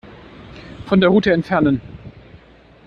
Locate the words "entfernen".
1.31-1.79